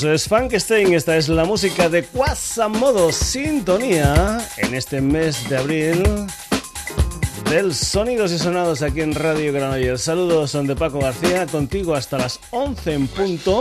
[0.00, 6.02] Eso es Frankenstein, esta es la música de Quasimodo Sintonía en este mes de abril
[7.50, 10.00] del Sonidos y Sonados aquí en Radio Granollers.
[10.00, 13.60] Saludos, son de Paco García, contigo hasta las 11 en punto.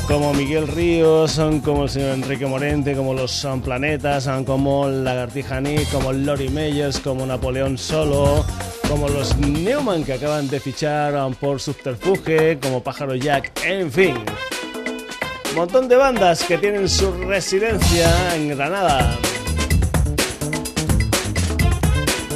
[0.09, 4.89] como Miguel Ríos, son como el señor Enrique Morente, como los Son Planetas, son como
[4.89, 8.45] Lagartija Nick, como Lori Meyers, como Napoleón Solo,
[8.89, 14.15] como los Newman que acaban de fichar por Subterfuge, como Pájaro Jack, en fin.
[15.55, 19.19] Montón de bandas que tienen su residencia en Granada.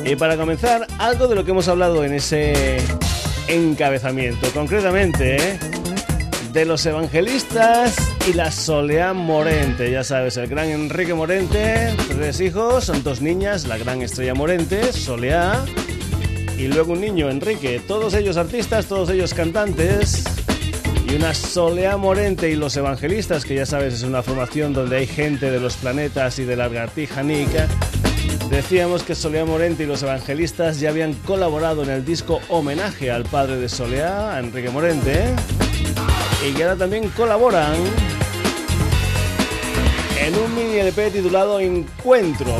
[0.04, 2.78] Y para comenzar, algo de lo que hemos hablado en ese
[3.48, 5.58] encabezamiento, concretamente ¿eh?
[6.52, 7.94] de los evangelistas
[8.28, 9.90] y la Soleá Morente.
[9.90, 14.92] Ya sabes, el gran Enrique Morente, tres hijos, son dos niñas, la gran estrella Morente,
[14.92, 15.64] Soleá,
[16.58, 17.80] y luego un niño, Enrique.
[17.86, 20.24] Todos ellos artistas, todos ellos cantantes.
[21.08, 25.06] Y una Soleá Morente y los evangelistas, que ya sabes es una formación donde hay
[25.06, 27.68] gente de los planetas y de la lagartija Nica
[28.52, 33.24] Decíamos que Soleá Morente y los evangelistas ya habían colaborado en el disco homenaje al
[33.24, 35.24] padre de Soleá, Enrique Morente,
[36.46, 37.72] y que ahora también colaboran
[40.20, 42.54] en un mini LP titulado Encuentro,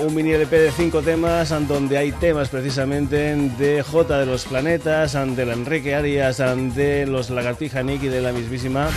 [0.00, 5.12] un mini LP de cinco temas donde hay temas precisamente de J de los Planetas,
[5.12, 8.88] de la Enrique Arias, de los Lagartija Nick y de la mismísima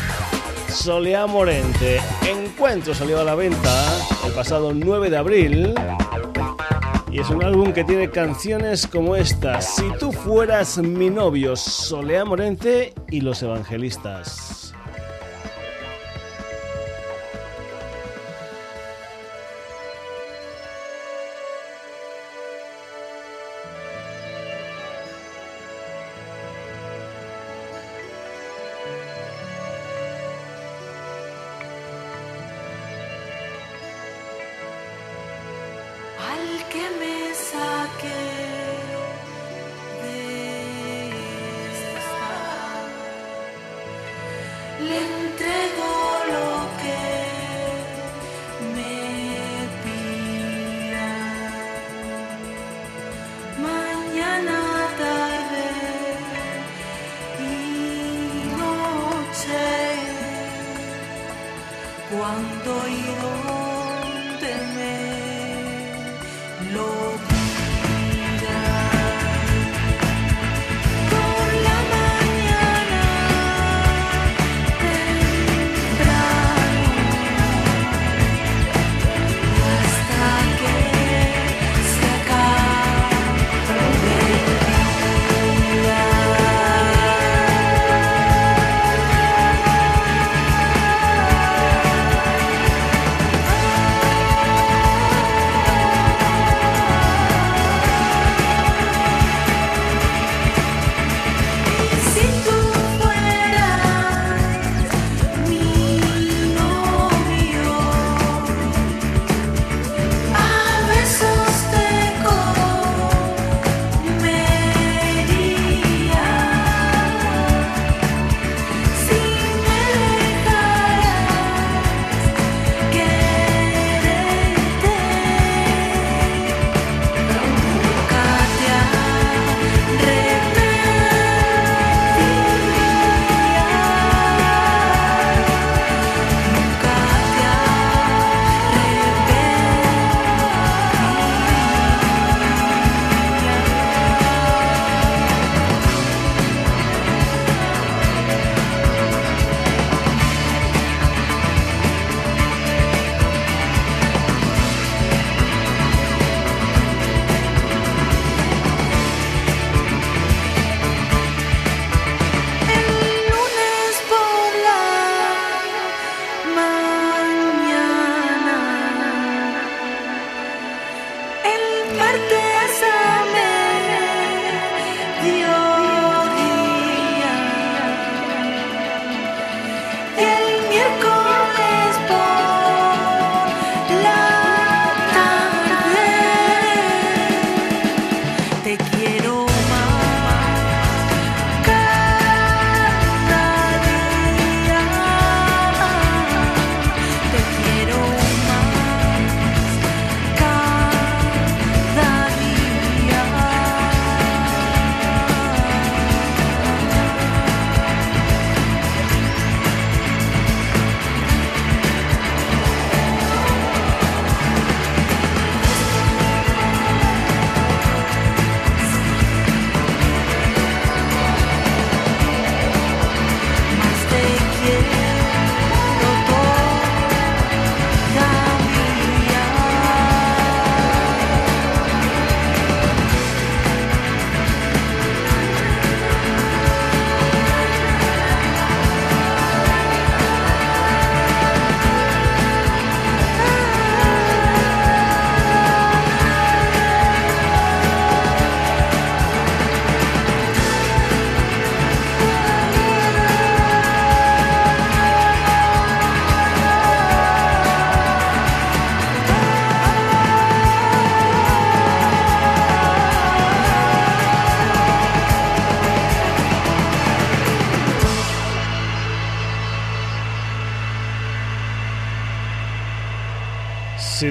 [0.69, 1.99] Soleá Morente.
[2.25, 3.83] Encuentro salió a la venta
[4.25, 5.75] el pasado 9 de abril
[7.13, 12.25] y es un álbum que tiene canciones como esta, Si tú fueras mi novio, Solea
[12.25, 14.62] Morente y Los Evangelistas.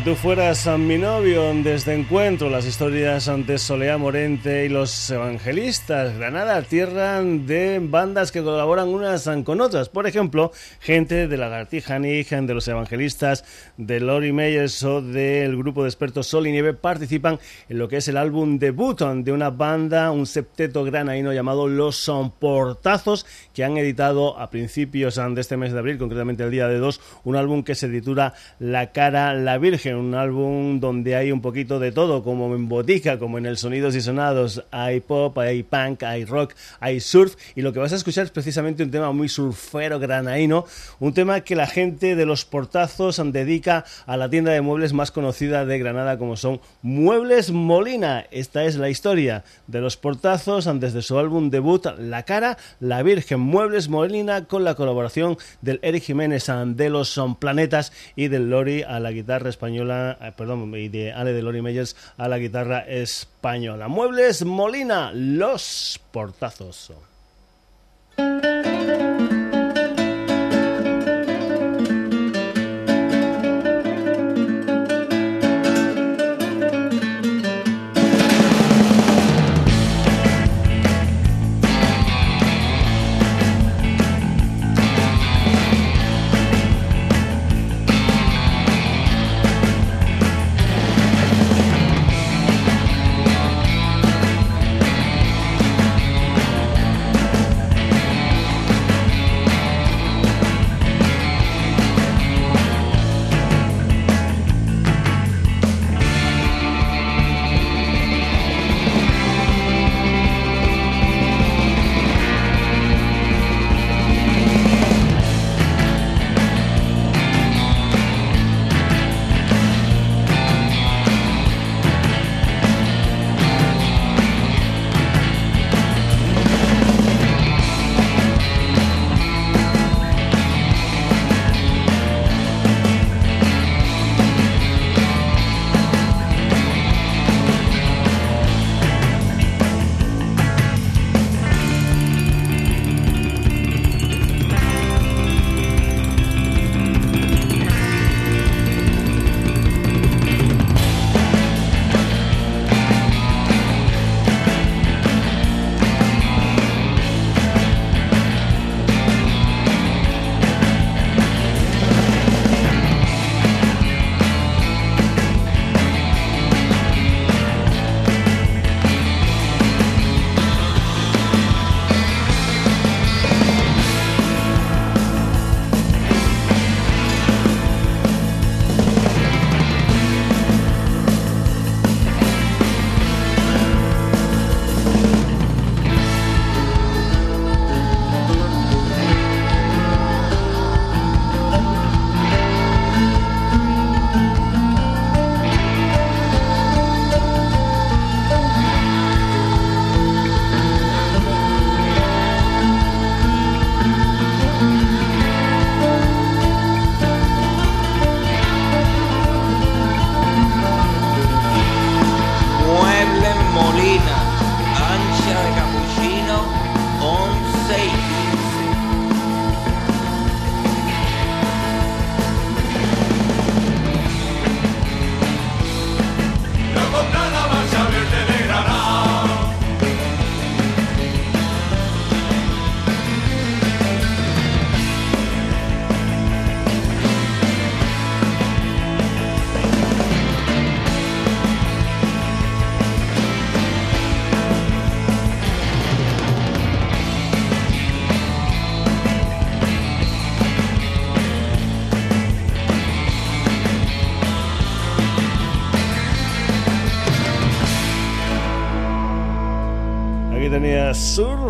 [0.05, 6.61] Tú fueras mi novio, desde Encuentro, las historias ante Soleá Morente y los evangelistas, Granada,
[6.63, 9.89] tierra de bandas que colaboran unas con otras.
[9.89, 10.51] Por ejemplo,
[10.81, 13.45] gente de Lagartija Nigen, de los evangelistas,
[13.77, 17.39] de Lori Meyers o del grupo de expertos Sol y Nieve participan
[17.69, 21.97] en lo que es el álbum debut de una banda, un septeto granaíno llamado Los
[21.97, 26.67] Son Portazos, que han editado a principios de este mes de abril, concretamente el día
[26.67, 31.33] de dos, un álbum que se titula La cara, la Virgen un álbum donde hay
[31.33, 34.65] un poquito de todo, como en Botica, como en el Sonidos y Sonados.
[34.71, 37.37] Hay pop, hay punk, hay rock, hay surf.
[37.55, 40.65] Y lo que vas a escuchar es precisamente un tema muy surfero, granaíno.
[41.01, 45.11] Un tema que la gente de los portazos dedica a la tienda de muebles más
[45.11, 48.27] conocida de Granada, como son Muebles Molina.
[48.31, 53.03] Esta es la historia de los portazos antes de su álbum debut, La Cara, La
[53.03, 53.41] Virgen.
[53.41, 58.83] Muebles Molina con la colaboración del Eric Jiménez de los Son Planetas y del Lori
[58.83, 62.81] a la guitarra española eh, perdón, y de Ale de Lori Meyers a la guitarra
[62.81, 63.89] española.
[63.89, 66.93] Muebles Molina, los portazos.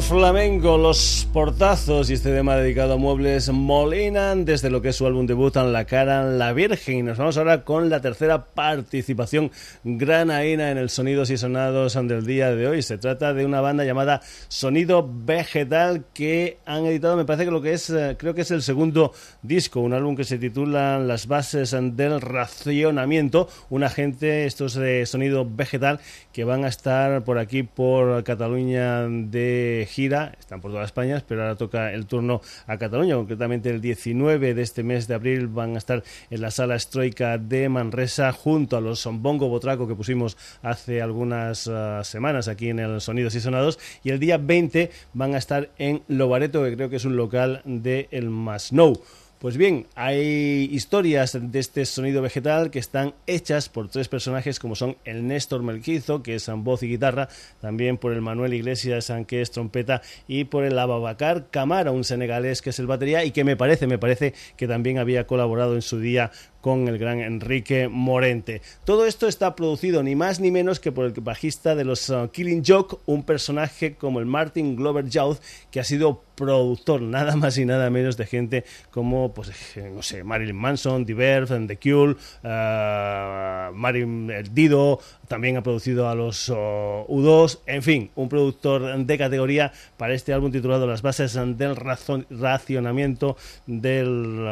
[0.01, 5.07] Flamenco, los portazos y este tema dedicado a muebles Molinan desde lo que es su
[5.07, 6.99] álbum debut en La Cara La Virgen.
[6.99, 9.51] Y nos vamos ahora con la tercera participación
[9.83, 12.81] granaína en el Sonidos y Sonados del día de hoy.
[12.83, 17.61] Se trata de una banda llamada Sonido Vegetal que han editado, me parece que lo
[17.61, 21.27] que es, eh, creo que es el segundo disco, un álbum que se titula Las
[21.27, 23.49] bases del racionamiento.
[23.69, 25.99] Una gente, estos de Sonido Vegetal,
[26.33, 31.43] que van a estar por aquí por Cataluña de gira, están por toda España, pero
[31.43, 35.75] ahora toca el turno a Cataluña, concretamente el 19 de este mes de abril van
[35.75, 40.37] a estar en la sala Estroica de Manresa junto a los Bongo Botraco que pusimos
[40.63, 45.35] hace algunas ah, semanas aquí en el Sonidos y Sonados y el día 20 van
[45.35, 49.01] a estar en Lobareto, que creo que es un local de El Masnou.
[49.43, 54.77] Pues bien, hay historias de este sonido vegetal que están hechas por tres personajes como
[54.77, 57.29] son el Néstor Melquizo, que es voz y guitarra,
[57.61, 62.63] también por el Manuel Iglesias, que es trompeta, y por el Ababacar Camara, un senegalés
[62.63, 65.83] que es el batería y que me parece, me parece que también había colaborado en
[65.83, 66.31] su día
[66.63, 68.63] con el gran Enrique Morente.
[68.85, 72.31] Todo esto está producido ni más ni menos que por el bajista de los uh,
[72.33, 75.39] Killing Joke, un personaje como el Martin Glover Youth,
[75.71, 80.03] que ha sido productor nada más y nada menos de gente como, pues, eh, no
[80.03, 86.49] sé, Marilyn Manson, The Verve, The Cure, uh, Marilyn Dido, también ha producido a los
[86.49, 91.77] uh, U2, en fin, un productor de categoría para este álbum titulado Las bases del
[91.77, 94.47] racionamiento del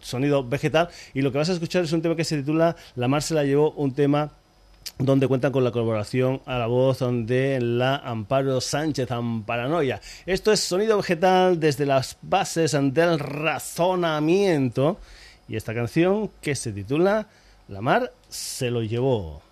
[0.00, 3.08] sonido vegetal y lo que vas a escuchar es un tema que se titula La
[3.08, 4.32] Mar se la llevó, un tema
[4.98, 10.00] donde cuentan con la colaboración a la voz de la Amparo Sánchez Amparanoia.
[10.24, 14.98] Esto es sonido vegetal desde las bases del razonamiento
[15.48, 17.26] y esta canción que se titula
[17.68, 19.42] La mar se lo llevó.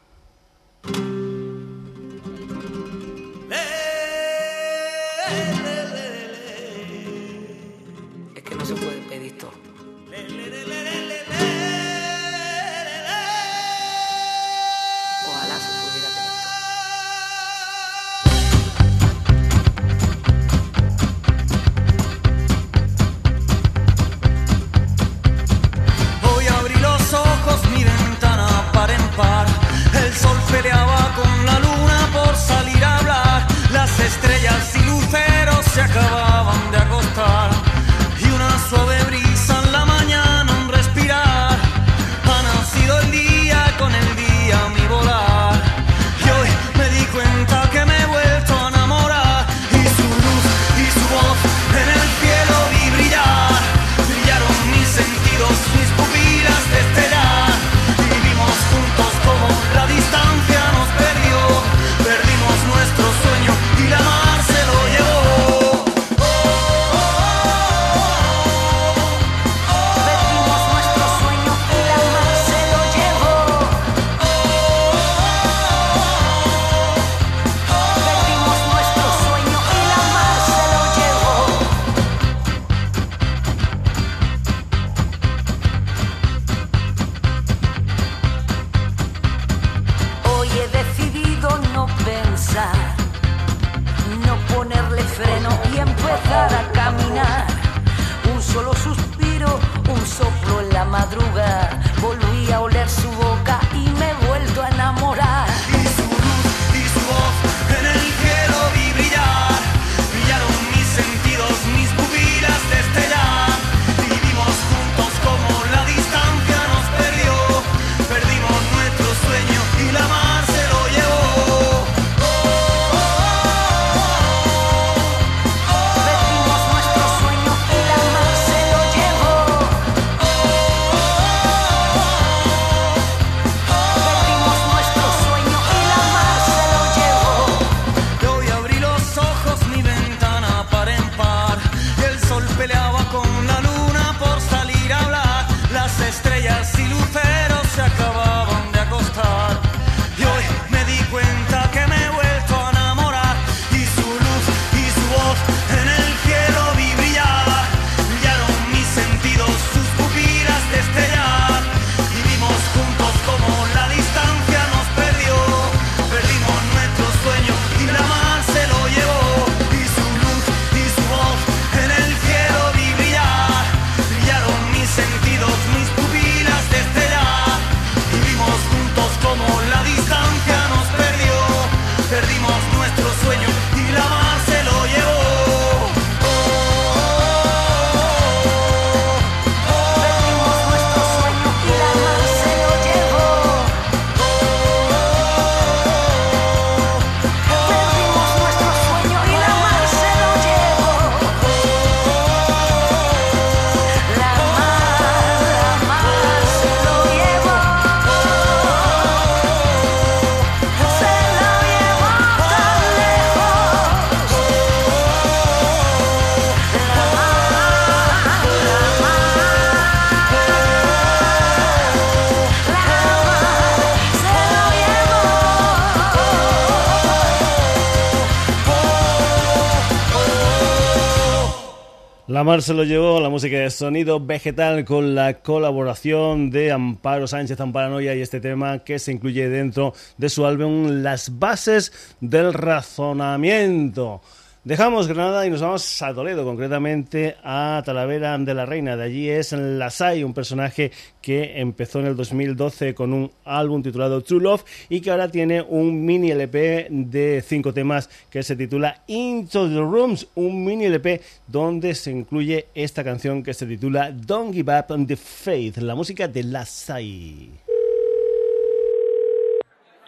[232.44, 237.26] La Mar se lo llevó, la música de sonido vegetal con la colaboración de Amparo
[237.26, 242.52] Sánchez Amparanoia y este tema que se incluye dentro de su álbum Las bases del
[242.52, 244.20] razonamiento.
[244.64, 248.96] Dejamos Granada y nos vamos a Toledo, concretamente a Talavera de la Reina.
[248.96, 254.22] De allí es Lasai, un personaje que empezó en el 2012 con un álbum titulado
[254.22, 259.02] True Love y que ahora tiene un mini LP de cinco temas que se titula
[259.06, 264.54] Into the Rooms, un mini LP donde se incluye esta canción que se titula Don't
[264.54, 267.50] Give Up on the Faith, la música de Lasai.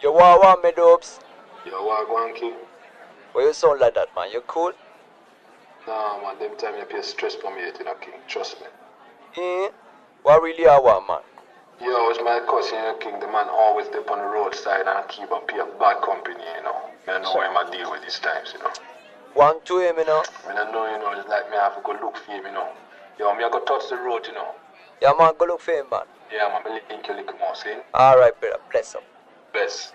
[0.01, 1.19] Yo, wow, me dubs.
[1.63, 2.07] Yo, wow,
[3.37, 4.31] Why you sound like that, man?
[4.33, 4.71] You cool?
[5.85, 8.17] Nah, man, them time you pay stress for me, you know, King.
[8.27, 8.65] Trust me.
[9.37, 9.69] Eh?
[10.23, 11.21] What really I want, man?
[11.79, 13.19] Yo, it's my cousin, you King.
[13.19, 16.89] The man always dip on the roadside and keep up here bad company, you know.
[17.07, 18.73] I know him I deal with these times, you know.
[19.35, 20.23] One to him, you know.
[20.49, 22.53] I know, you know, it's like me I have to go look for him, you
[22.53, 22.73] know.
[23.19, 24.49] Yo, me I go touch the road, you know.
[24.99, 26.09] Yeah, man, go look for him, man.
[26.33, 27.77] Yeah, man, me link you little more, see?
[27.93, 28.57] Alright, brother.
[28.73, 29.05] Bless him.
[29.53, 29.93] Best.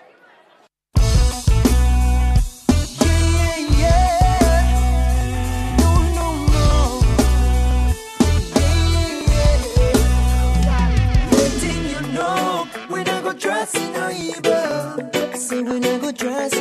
[16.23, 16.52] dress.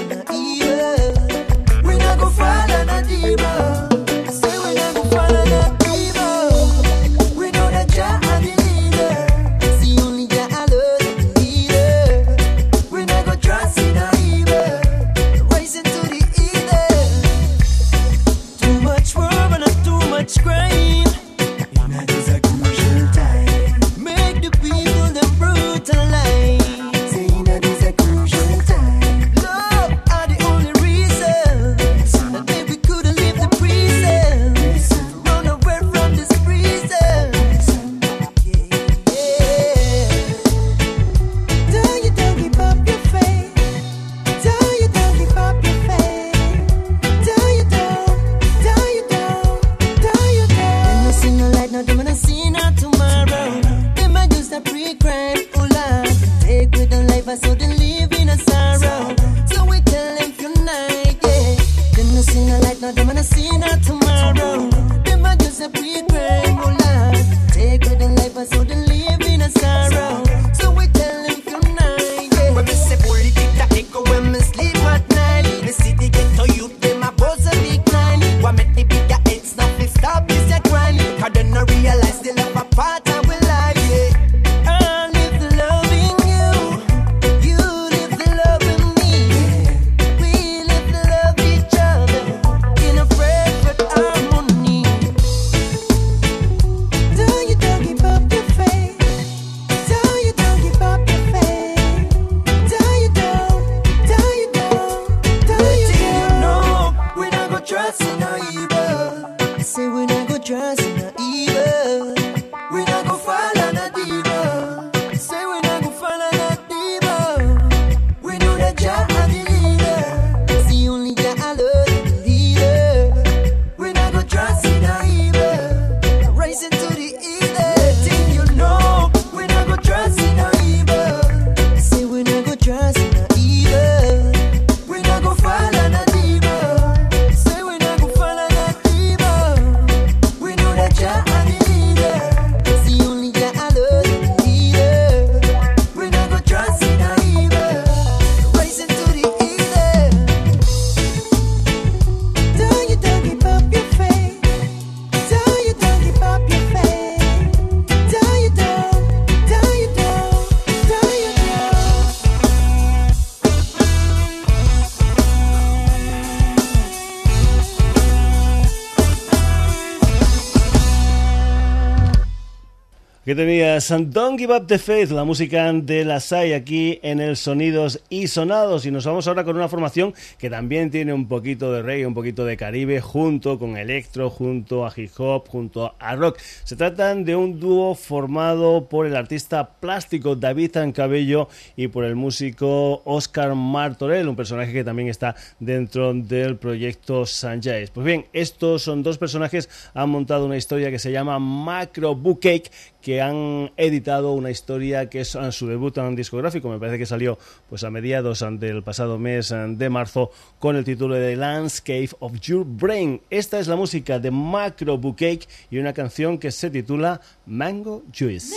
[173.25, 177.37] Que tenías Don't Give Up the Faith, la música de la SAI aquí en el
[177.37, 178.85] Sonidos y Sonados.
[178.85, 182.15] Y nos vamos ahora con una formación que también tiene un poquito de reggae, un
[182.15, 186.41] poquito de caribe, junto con electro, junto a hip hop, junto a rock.
[186.65, 192.17] Se tratan de un dúo formado por el artista plástico David Tancabello y por el
[192.17, 197.87] músico Oscar Martorell, un personaje que también está dentro del proyecto Sanjay.
[197.87, 202.69] Pues bien, estos son dos personajes, han montado una historia que se llama Macro Bookcake
[203.03, 207.39] que han editado una historia que es su debut en discográfico, me parece que salió
[207.69, 212.65] pues a mediados del pasado mes de marzo con el título de Landscape of Your
[212.65, 213.21] Brain.
[213.29, 218.55] Esta es la música de Macro Bouquet y una canción que se titula Mango Juice.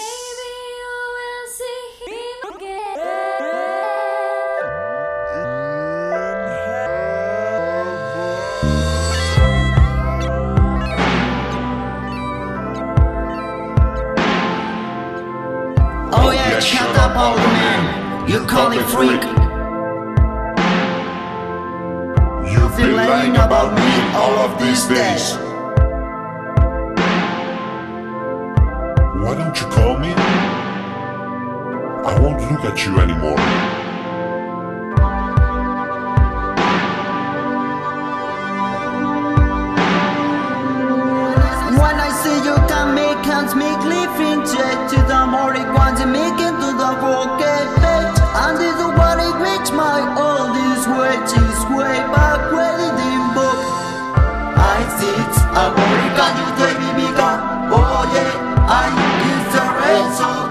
[18.56, 19.24] Call me freak.
[22.54, 23.92] You've been lying about me
[24.22, 25.26] all of these days.
[29.22, 30.14] Why don't you call me?
[32.12, 33.42] I won't look at you anymore.
[41.82, 44.44] When I see you come, make hands, make living
[44.92, 49.72] to the morning, want to make it the rocket And is the one in which
[49.72, 50.04] my
[51.72, 53.60] way back when it in book
[54.60, 56.50] I sit a boy can you
[57.72, 58.34] Oh yeah
[58.68, 58.92] I
[59.32, 59.66] use the
[60.20, 60.45] I'm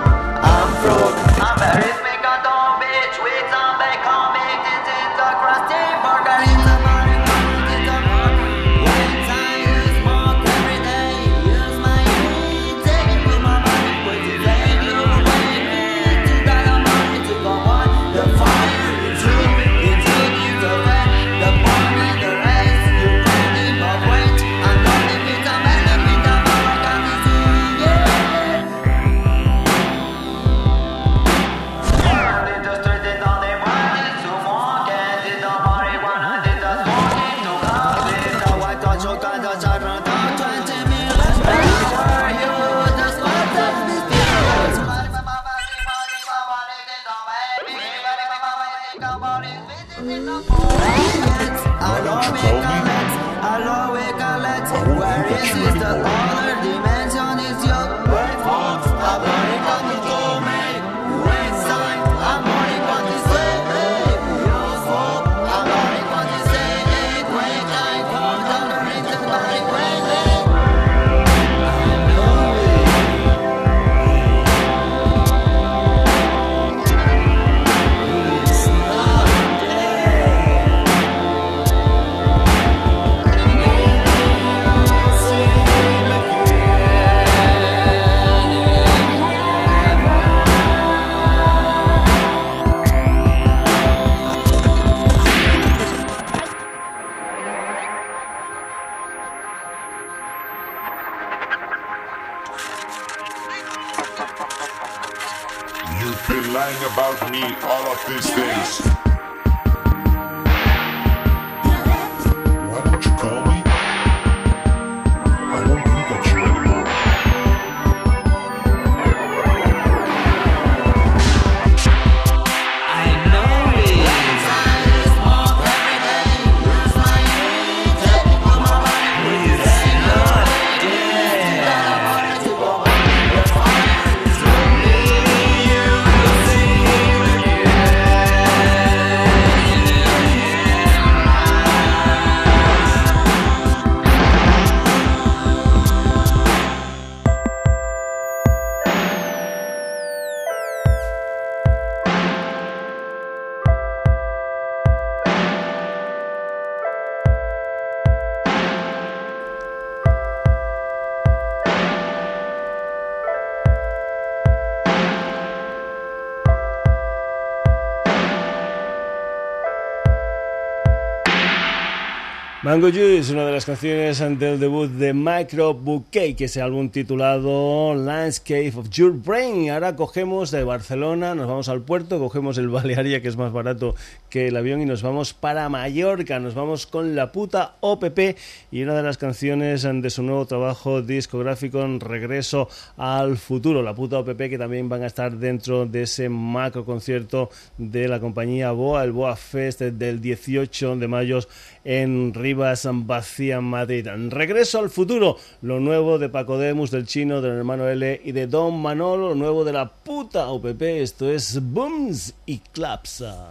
[172.75, 176.89] Mango Juice, una de las canciones del debut de Micro Bouquet, que es el álbum
[176.89, 179.71] titulado Landscape of Your Brain.
[179.71, 183.95] Ahora cogemos de Barcelona, nos vamos al puerto, cogemos el Balearia, que es más barato
[184.29, 186.41] que el avión, y nos vamos para Mallorca.
[186.41, 188.37] Nos vamos con la puta OPP
[188.73, 193.85] y una de las canciones de su nuevo trabajo discográfico en Regreso al Futuro.
[193.85, 198.19] La puta OPP, que también van a estar dentro de ese macro concierto de la
[198.19, 201.39] compañía Boa, el Boa Fest del 18 de mayo
[201.85, 204.09] en Rivas Vacía, Madrid.
[204.31, 208.47] Regreso al futuro, lo nuevo de Paco Demus, del chino, del hermano L y de
[208.47, 210.81] Don Manolo, lo nuevo de la puta OPP.
[210.81, 213.51] Esto es Booms y Clapsa.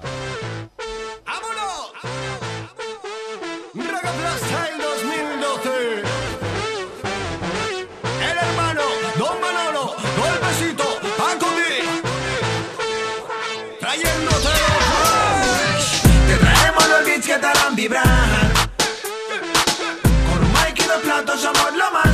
[21.34, 22.14] Platos somos lo más.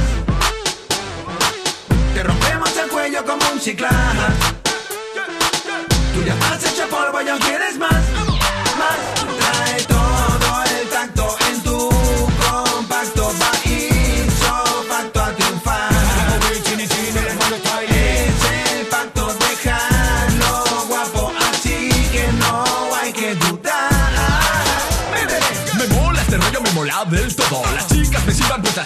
[2.13, 4.17] Te rompemos el cuello como un ciclán.
[6.13, 8.08] Tú ya has hecho polvo, ya quieres más.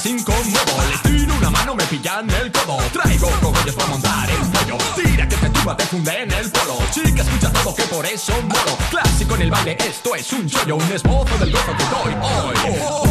[0.04, 0.44] Así incómodo.
[0.90, 2.78] Les tiro una mano, me pillan el codo.
[2.92, 4.78] Traigo cogollos para montar el pollo.
[4.96, 6.78] Tira que te tumba, te funde en el polo.
[6.92, 8.78] Chica, escucha todo que por eso molo.
[8.90, 10.76] Clásico en el baile, esto es un chollo.
[10.76, 13.03] Un esbozo del gozo que doy hoy.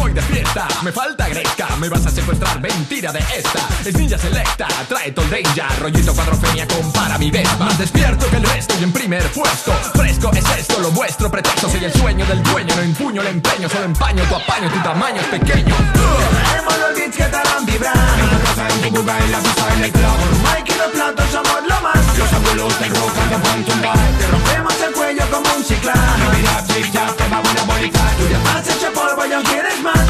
[0.83, 1.67] Me falta greca.
[1.79, 3.67] Me vas a secuestrar, mentira de esta.
[3.83, 5.79] Es ninja selecta, trae todo danger.
[5.79, 7.47] Rollito cuadrofenia, compara mi vez.
[7.57, 9.71] Más despierto que el resto y en primer puesto.
[9.95, 11.69] Fresco es esto, lo vuestro pretexto.
[11.69, 13.67] Soy el sueño del dueño, no empuño el empeño.
[13.69, 15.75] Solo empaño tu apaño, tu tamaño es pequeño.
[15.93, 18.19] Traemos los beats que te harán vibrar.
[18.19, 20.17] En tu casa, en tu buga, en la pista, en el club.
[20.31, 22.17] Un mic y dos platos somos lo más.
[22.17, 23.97] Los abuelos del rock te pueden tumbar.
[24.19, 25.02] Te rompemos el cuello
[25.33, 25.97] como un ciclán.
[26.35, 27.99] Mira, chip, ya te va una bolita.
[28.17, 30.05] Tú ya has hecho polvo, ya quieres más.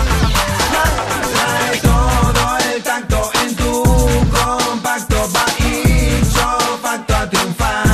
[1.33, 3.83] Trae todo el tacto en tu
[4.35, 5.17] compacto.
[5.35, 7.85] Va ipso facto a triunfar.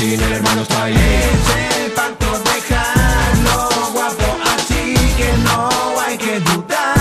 [0.00, 0.94] el hermano está ahí.
[0.94, 4.28] Es el pacto, déjalo guapo.
[4.54, 5.68] Así que no
[6.00, 6.94] hay que dudar.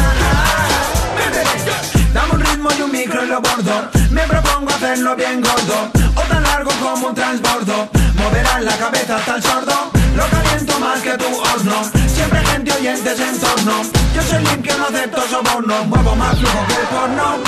[2.13, 3.89] Dame un ritmo y un micro y lo bordo.
[4.12, 5.91] Me propongo hacerlo bien gordo.
[6.15, 8.02] O tan largo como un transbordo.
[8.23, 9.91] Moverás la cabeza hasta el sordo.
[10.15, 11.83] Lo caliento más que tu horno.
[12.07, 13.73] Siempre gente oyentes en torno.
[14.15, 15.83] Yo soy limpio, no acepto soborno.
[15.86, 17.39] Muevo más flujo que el porno.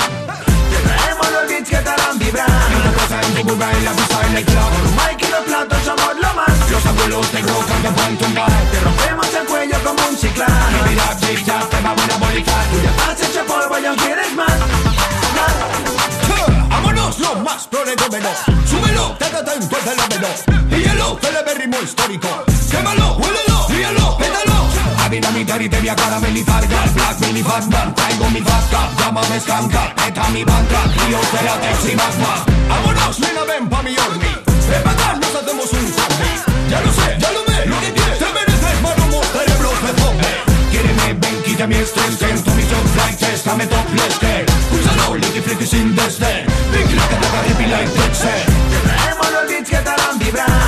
[0.70, 2.48] Te traemos los beats que te harán vibrar.
[2.48, 4.72] En tu casa, en tu en la pista, en el club.
[4.98, 6.70] Mic y los platos somos lo más.
[6.70, 8.50] Los abuelos del rock te pueden tumbar.
[8.70, 10.50] Te rompemos el cuello como un ciclán.
[10.88, 12.52] Mira, chip, ya te va una bolita.
[12.70, 14.52] Tú ya has hecho polvo, ya quieres más.
[16.68, 17.18] ¡Vámonos!
[17.18, 18.28] Lo más prolegómeno
[18.68, 19.16] ¡Súbelo!
[19.18, 20.65] ¡Te atento el fenómeno!
[21.22, 22.28] ¡Y ve ritmo histórico!
[22.70, 23.16] ¡Quémalo!
[23.16, 23.66] ¡Huélelo!
[23.68, 24.18] ¡Ríelo!
[24.18, 24.68] ¡Pétalo!
[24.98, 28.90] A vida militar y te voy a caramelizar Gas, black, mini Batman Traigo mi vasca
[28.98, 33.20] Llámame skanka Peta mi banca Río, espérate, sin magma ¡Vámonos!
[33.20, 34.32] Nena, ven pa' mi orni
[34.68, 36.36] Ven pa' acá, nos hacemos un zombie
[36.70, 41.14] Ya lo sé, ya lo ve Lo que quieres Te mereces como cerebro zombie Quiereme,
[41.14, 45.66] ven, quita mi estrés Tento mi top flight test Dame topless que Escúchalo, liqui friki
[45.66, 48.34] sin desdén Vincula que te agarre pila y texe
[48.70, 50.65] Te traemos los beats que te harán vibrar.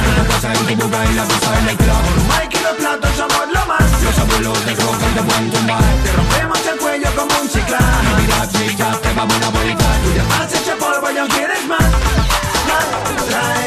[0.48, 2.04] En tu casa, en tu burba, en la pista, en el club.
[2.28, 4.02] Mic y los platos somos lo más.
[4.02, 7.82] Los abuelos del rock te pueden tumbar Te rompemos el cuello como un ciclán.
[8.16, 11.90] Mira, chip, ya te va una bolita Tú ya has hecho polvo, ya quieres más.
[12.68, 12.86] Más.
[13.28, 13.57] Trae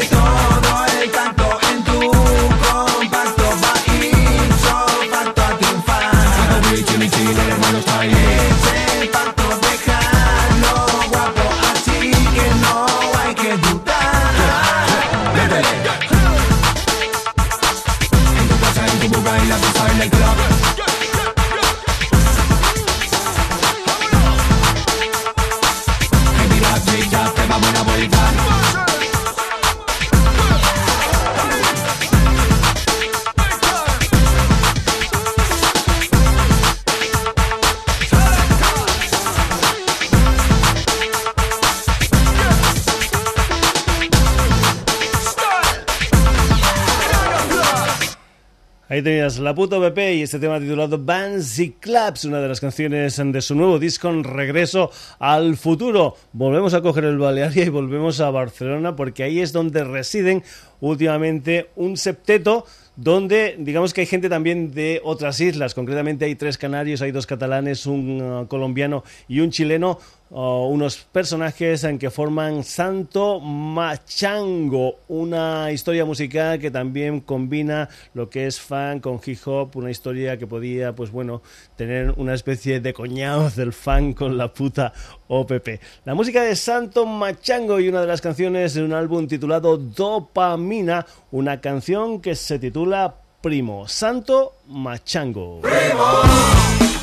[49.01, 52.61] Ahí tenías La Puto BP y este tema titulado Bands y Claps, una de las
[52.61, 56.15] canciones de su nuevo disco en Regreso al Futuro.
[56.33, 60.43] Volvemos a coger el Balearia y volvemos a Barcelona porque ahí es donde residen
[60.81, 66.59] últimamente un septeto donde digamos que hay gente también de otras islas, concretamente hay tres
[66.59, 69.97] canarios, hay dos catalanes, un uh, colombiano y un chileno,
[70.31, 78.47] unos personajes en que forman Santo Machango, una historia musical que también combina lo que
[78.47, 81.41] es fan con hip hop, una historia que podía, pues bueno,
[81.75, 84.93] tener una especie de coñado del fan con la puta
[85.27, 85.81] OPP.
[86.05, 91.05] La música de Santo Machango y una de las canciones de un álbum titulado Dopamina,
[91.31, 95.61] una canción que se titula Primo, Santo Machango.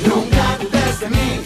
[0.07, 1.41] Nunca dudes de mí,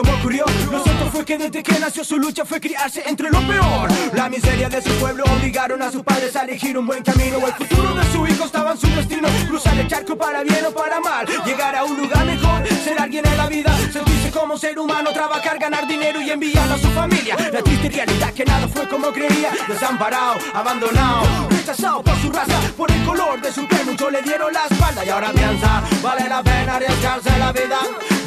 [0.00, 0.87] hasta la
[1.24, 3.90] fue desde que nació su lucha fue criarse entre lo peor.
[4.14, 7.38] La miseria de su pueblo obligaron a sus padres a elegir un buen camino.
[7.44, 9.28] El futuro de su hijo estaba en su destino.
[9.48, 11.26] Cruzar el charco para bien o para mal.
[11.44, 13.76] Llegar a un lugar mejor, ser alguien en la vida.
[13.92, 17.36] Sentirse como ser humano, trabajar, ganar dinero y enviar a su familia.
[17.52, 19.50] La triste realidad que nada fue como creía.
[19.66, 23.86] Desamparado, abandonado, rechazado por su raza, por el color de su piel.
[23.86, 27.78] Muchos le dieron la espalda y ahora piensa, vale la pena arriesgarse la vida.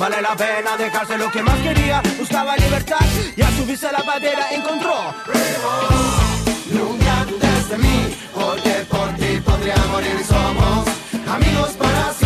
[0.01, 2.01] Vale la pena dejarse lo que más quería.
[2.31, 5.13] Buscaba libertad y al subirse a la bandera encontró.
[6.71, 10.17] Nunca dudes de mí, porque por ti podría morir.
[10.25, 10.87] Somos
[11.27, 12.20] amigos para siempre,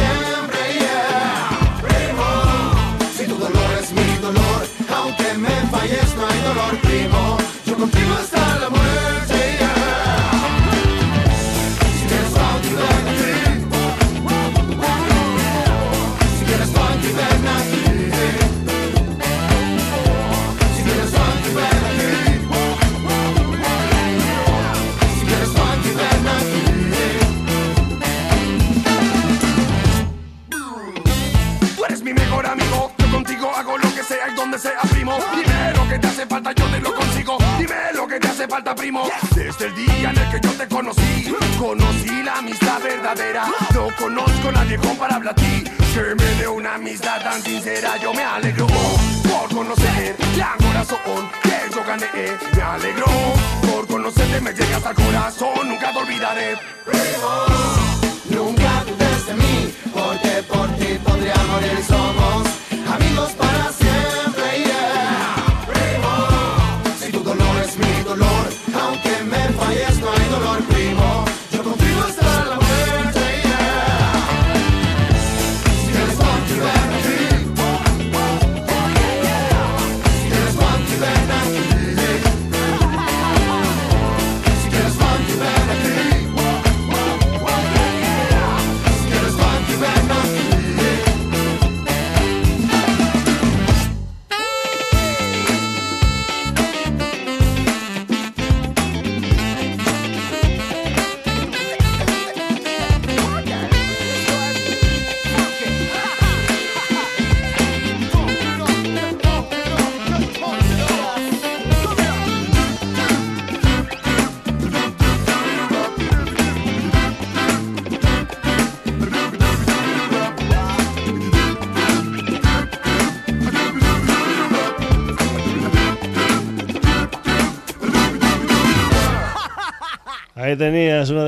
[34.58, 35.18] sea, primo.
[35.36, 37.38] Dime lo que te hace falta, yo te lo consigo.
[37.60, 39.04] Dime lo que te hace falta, primo.
[39.36, 43.46] Desde el día en el que yo te conocí, conocí la amistad verdadera.
[43.74, 45.64] No conozco a nadie comparable a ti,
[45.94, 47.98] que me dé una amistad tan sincera.
[47.98, 52.08] Yo me alegro por conocer la corazón que yo gané.
[52.56, 53.06] Me alegro
[53.72, 56.58] por conocerte, me llegas al corazón, nunca te olvidaré.
[58.30, 61.84] Nunca dudes de mí, porque por ti podría morir.
[61.88, 62.05] Somos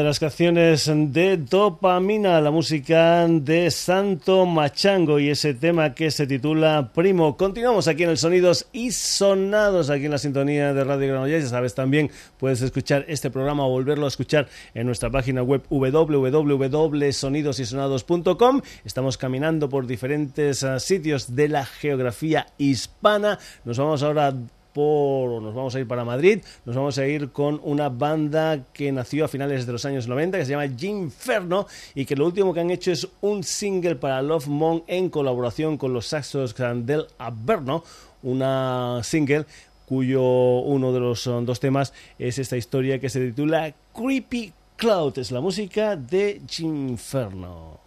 [0.07, 6.91] las canciones de Dopamina, la música de Santo Machango y ese tema que se titula
[6.95, 7.35] Primo.
[7.35, 11.43] Continuamos aquí en el Sonidos y Sonados, aquí en la sintonía de Radio Granollers.
[11.43, 15.63] Ya sabes, también puedes escuchar este programa o volverlo a escuchar en nuestra página web
[15.69, 18.61] www.sonidosysonados.com.
[18.85, 23.39] Estamos caminando por diferentes ah, sitios de la geografía hispana.
[23.65, 24.33] Nos vamos ahora
[24.77, 29.25] nos vamos a ir para Madrid, nos vamos a ir con una banda que nació
[29.25, 32.59] a finales de los años 90, que se llama Ginferno, y que lo último que
[32.59, 37.83] han hecho es un single para Love Mon en colaboración con los saxos del Averno,
[38.21, 39.45] una single
[39.87, 45.17] cuyo uno de los uh, dos temas es esta historia que se titula Creepy Cloud,
[45.17, 47.79] es la música de Ginferno.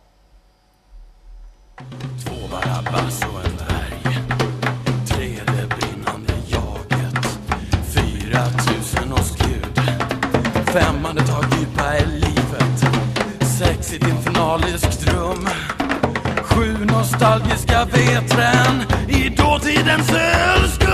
[10.72, 12.84] Fem andetag djupa i livet.
[13.58, 15.48] Sex i ett infernaliskt rum.
[16.42, 20.90] Sju nostalgiska vetren I dåtidens ölskum.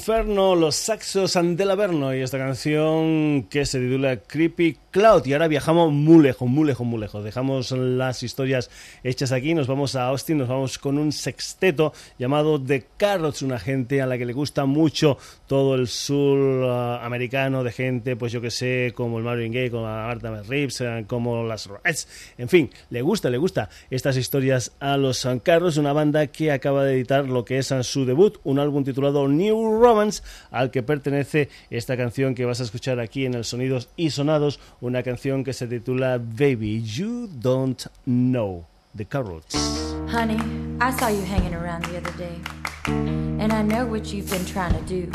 [0.00, 5.26] Ginferno, los saxos del Averno y esta canción que se titula Creepy Cloud.
[5.26, 7.24] Y ahora viajamos muy lejos, muy lejos, muy lejos.
[7.24, 8.70] Dejamos las historias
[9.04, 13.58] hechas aquí, nos vamos a Austin, nos vamos con un sexteto llamado The Carrots, una
[13.58, 18.32] gente a la que le gusta mucho todo el sur ah, americano de gente, pues
[18.32, 22.08] yo que sé, como el Marvin Gaye, como la Martha Reeves, eh, como las Reds,
[22.38, 26.52] en fin, le gusta, le gusta estas historias a los San Carlos, una banda que
[26.52, 30.82] acaba de editar lo que es su debut, un álbum titulado New Romance, al que
[30.82, 35.44] pertenece esta canción que vas a escuchar aquí en el Sonidos y Sonados, una canción
[35.44, 38.64] que se titula Baby You Don't Know,
[38.96, 39.94] The Carrots.
[40.08, 40.38] Honey,
[40.80, 42.40] I saw you hanging around the other day,
[42.86, 45.10] and I know what you've been trying to do.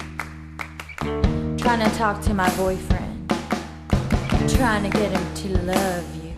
[1.57, 3.29] Trying to talk to my boyfriend,
[4.55, 6.33] trying to get him to love you.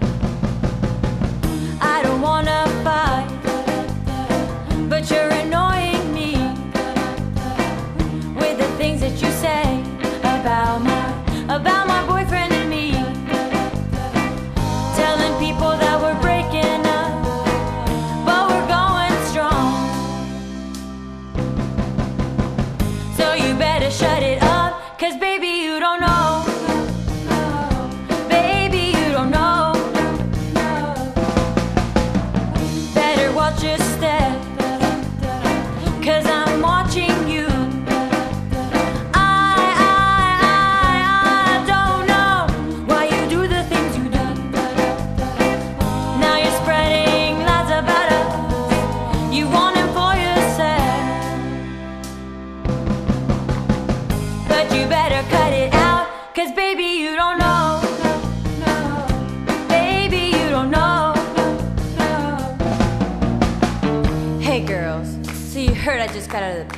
[1.81, 3.27] I don't wanna fight,
[4.89, 6.33] but you're annoying me
[8.39, 9.46] with the things that you say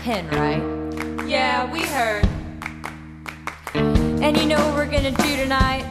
[0.10, 1.28] pen, right?
[1.28, 2.26] Yeah, we heard.
[3.76, 5.84] And you know what we're gonna do tonight?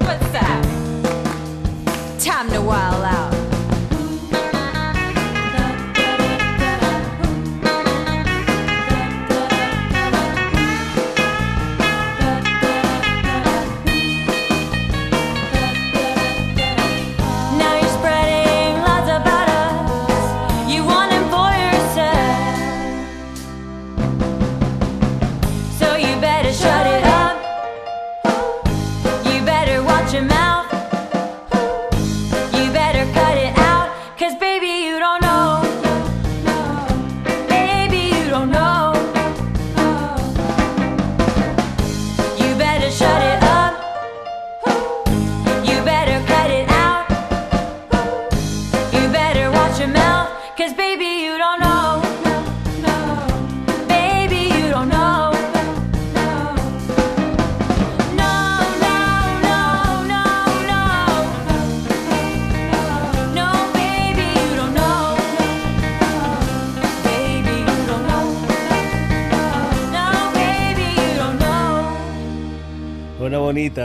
[0.00, 0.62] What's that?
[2.20, 3.37] Time to wild out.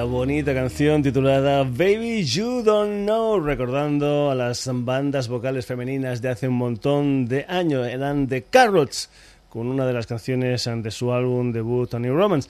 [0.02, 6.48] Bonita, canción titulada Baby You Don't Know, recordando a las bandas vocales femeninas de hace
[6.48, 9.12] un montón de años, eran The Carrots,
[9.50, 12.50] con una de las canciones de su álbum debut, Tony Romance.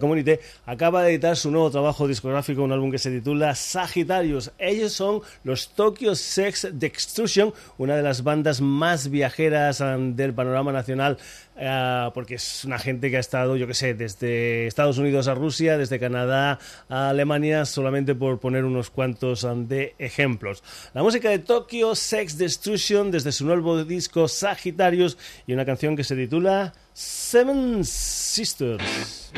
[0.00, 4.50] Community acaba de editar su nuevo trabajo discográfico, un álbum que se titula Sagittarius.
[4.58, 7.17] Ellos son los Tokyo Sex Dexter
[7.78, 11.18] una de las bandas más viajeras del panorama nacional,
[11.56, 15.34] uh, porque es una gente que ha estado, yo que sé, desde Estados Unidos a
[15.34, 16.58] Rusia, desde Canadá
[16.88, 20.62] a Alemania, solamente por poner unos cuantos de ejemplos.
[20.94, 26.04] La música de Tokyo Sex Destruction desde su nuevo disco Sagittarius y una canción que
[26.04, 29.32] se titula Seven Sisters.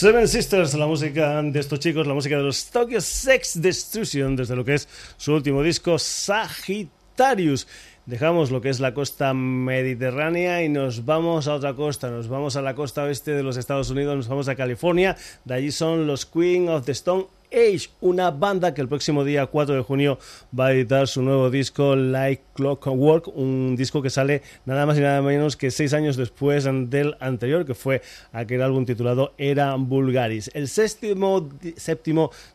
[0.00, 4.56] Seven Sisters, la música de estos chicos, la música de los Tokyo Sex Destruction, desde
[4.56, 4.88] lo que es
[5.18, 7.68] su último disco, Sagittarius.
[8.06, 12.56] Dejamos lo que es la costa mediterránea y nos vamos a otra costa, nos vamos
[12.56, 16.06] a la costa oeste de los Estados Unidos, nos vamos a California, de allí son
[16.06, 20.18] los Queen of the Stone Age, una banda que el próximo día 4 de junio
[20.58, 25.00] va a editar su nuevo disco Like Clockwork, un disco que sale nada más y
[25.00, 30.50] nada menos que seis años después del anterior, que fue aquel álbum titulado Era Vulgaris.
[30.54, 31.50] El séptimo,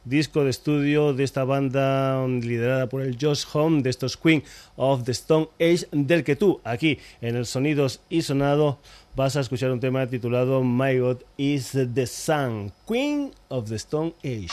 [0.06, 4.43] disco de estudio de esta banda liderada por el Josh Home, de estos Queen
[4.76, 8.80] of the Stone Age, del que tú aquí en el Sonidos y Sonado
[9.16, 14.13] vas a escuchar un tema titulado My God is the Sun, Queen of the Stone
[14.24, 14.51] Age.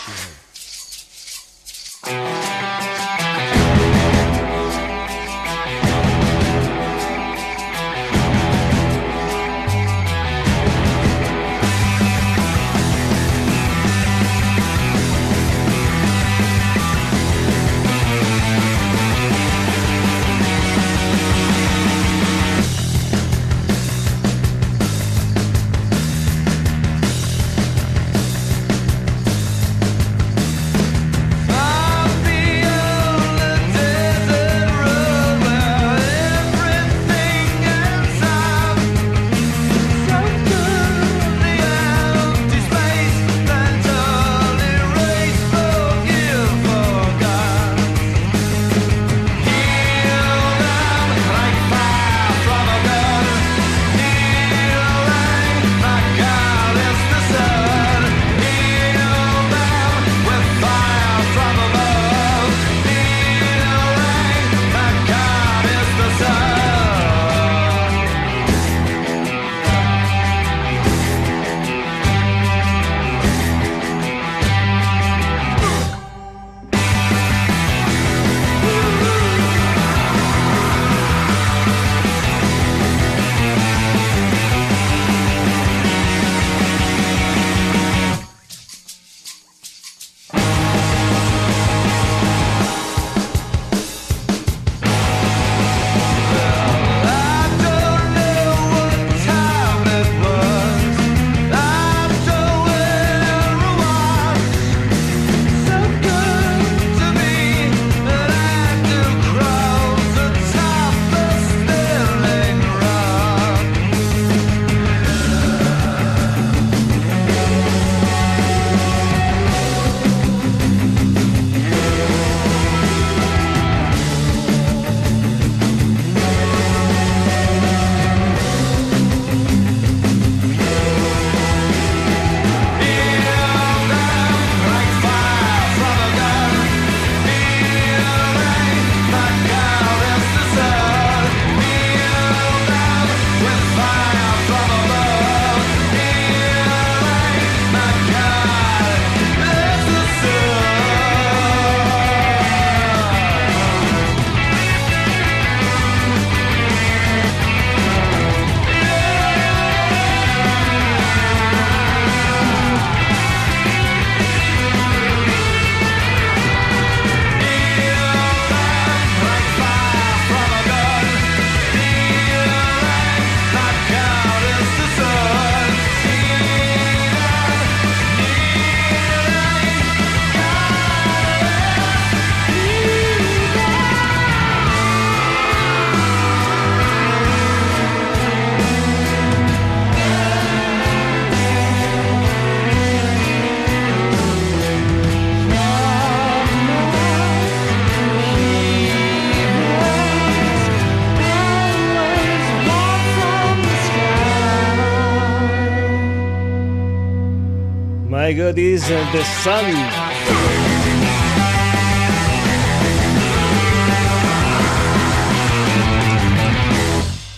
[208.52, 209.64] Got Is The Sun.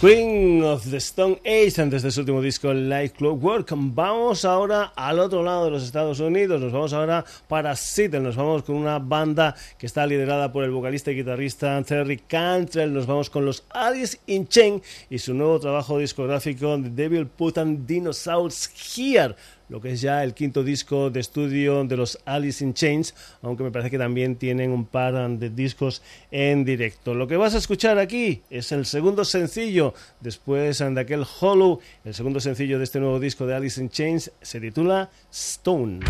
[0.01, 3.73] Queen of the Stone Age, antes de su último disco Light Clockwork.
[3.75, 8.37] Vamos ahora al otro lado de los Estados Unidos, nos vamos ahora para Seattle, nos
[8.37, 13.07] vamos con una banda que está liderada por el vocalista y guitarrista Terry Cantrell, nos
[13.07, 17.87] vamos con los Alice in Chain y su nuevo trabajo discográfico The Devil Put and
[17.87, 19.37] Dinosaurs Here
[19.69, 23.63] lo que es ya el quinto disco de estudio de los Alice in Chains, aunque
[23.63, 27.15] me parece que también tienen un par de discos en directo.
[27.15, 32.15] Lo que vas a escuchar aquí es el segundo sencillo después de aquel Hollow, el
[32.15, 36.01] segundo sencillo de este nuevo disco de Alice in Chains se titula Stone.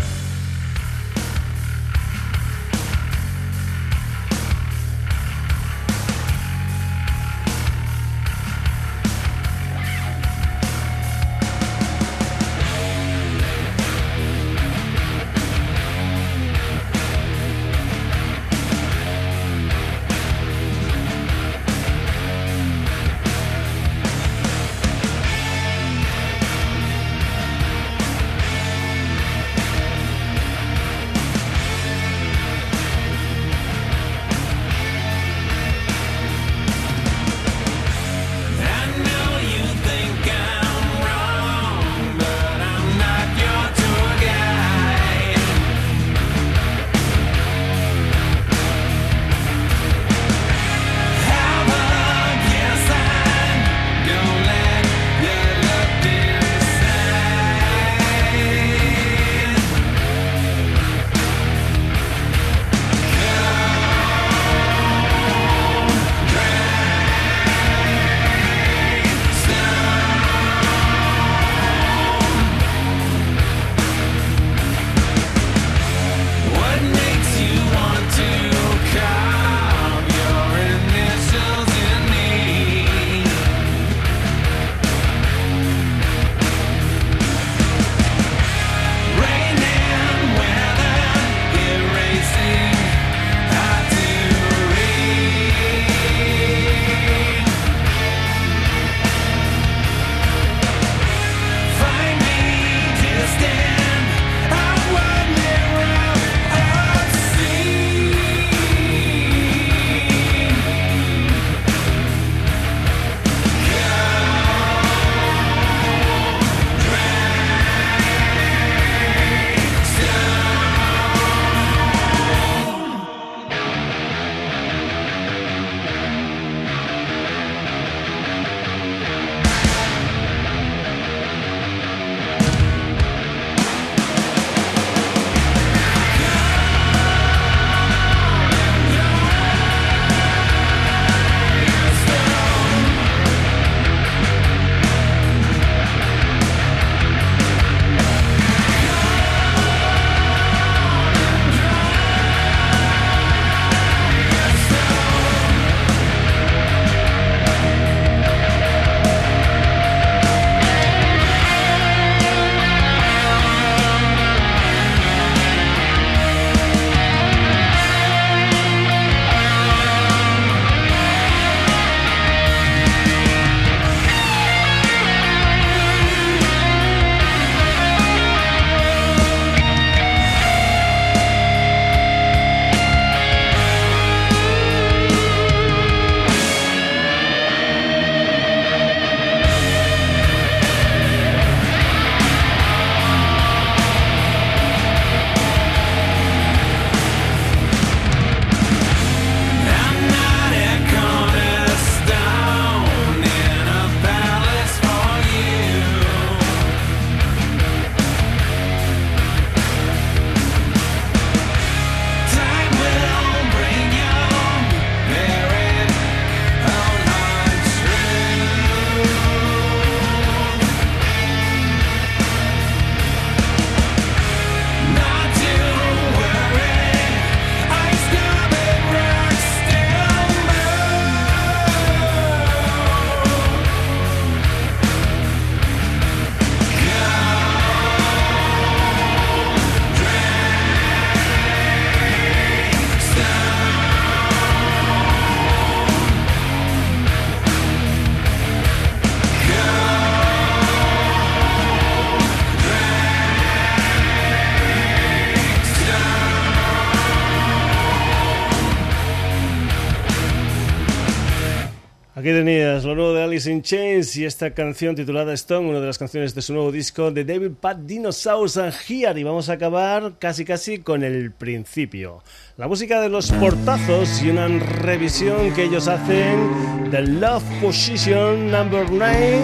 [263.45, 266.71] Alice in Chains y esta canción titulada Stone, una de las canciones de su nuevo
[266.71, 269.19] disco de David Pat Dinosaurs and Here.
[269.19, 272.23] Y vamos a acabar casi casi con el principio.
[272.57, 278.89] La música de los portazos y una revisión que ellos hacen de Love Position Number
[278.89, 279.41] 9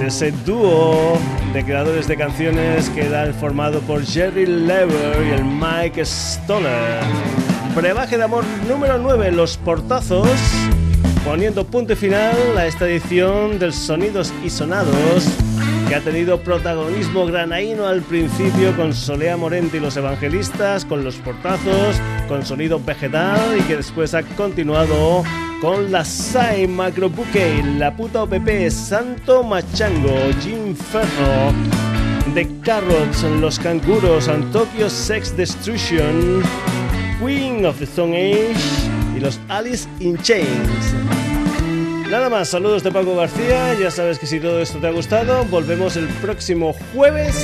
[0.00, 1.16] de ese dúo
[1.52, 7.02] de creadores de canciones que era formado por Jerry Lever y el Mike Stoller.
[7.76, 10.28] Brebaje de amor número 9, Los Portazos
[11.24, 15.26] poniendo punto final a esta edición del Sonidos y Sonados
[15.88, 21.16] que ha tenido protagonismo granaíno al principio con Solea Morente y los Evangelistas, con los
[21.16, 25.24] portazos, con sonido vegetal y que después ha continuado
[25.60, 31.52] con la SAI Macro Bouquet, la puta OPP, Santo Machango, Jim Ferro,
[32.34, 36.42] The Carrots, Los Canguros, Tokyo Sex Destruction,
[37.20, 38.89] Queen of the Stone Age
[39.20, 40.94] los Alice in Chains.
[42.10, 45.44] Nada más, saludos de Paco García, ya sabes que si todo esto te ha gustado,
[45.44, 47.36] volvemos el próximo jueves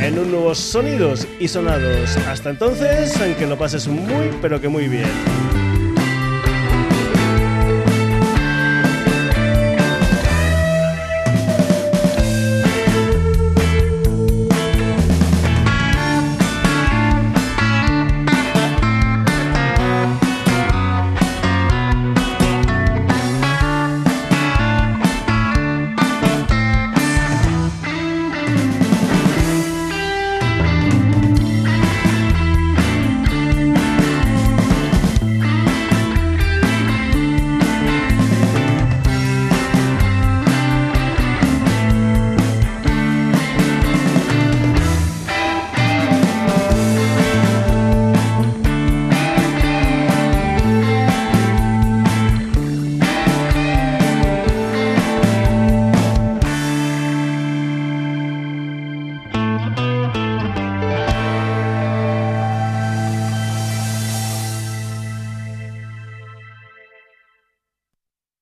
[0.00, 2.16] en un nuevo Sonidos y Sonados.
[2.28, 5.08] Hasta entonces, aunque lo pases muy, pero que muy bien.